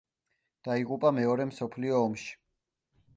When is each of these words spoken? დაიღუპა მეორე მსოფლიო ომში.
დაიღუპა 0.67 1.11
მეორე 1.17 1.47
მსოფლიო 1.51 1.99
ომში. 2.07 2.33